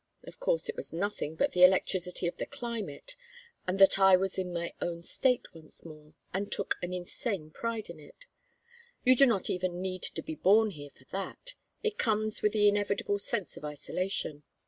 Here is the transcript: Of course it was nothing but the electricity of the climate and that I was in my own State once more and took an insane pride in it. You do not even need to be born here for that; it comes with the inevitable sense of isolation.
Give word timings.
Of 0.23 0.39
course 0.39 0.67
it 0.67 0.75
was 0.75 0.91
nothing 0.91 1.35
but 1.35 1.51
the 1.51 1.61
electricity 1.63 2.25
of 2.25 2.35
the 2.37 2.47
climate 2.47 3.15
and 3.67 3.77
that 3.77 3.99
I 3.99 4.15
was 4.15 4.39
in 4.39 4.51
my 4.51 4.73
own 4.81 5.03
State 5.03 5.53
once 5.53 5.85
more 5.85 6.15
and 6.33 6.51
took 6.51 6.73
an 6.81 6.91
insane 6.91 7.51
pride 7.51 7.87
in 7.87 7.99
it. 7.99 8.25
You 9.05 9.15
do 9.15 9.27
not 9.27 9.47
even 9.51 9.79
need 9.79 10.01
to 10.01 10.23
be 10.23 10.33
born 10.33 10.71
here 10.71 10.89
for 10.89 11.05
that; 11.11 11.53
it 11.83 11.99
comes 11.99 12.41
with 12.41 12.53
the 12.53 12.67
inevitable 12.67 13.19
sense 13.19 13.57
of 13.57 13.63
isolation. 13.63 14.41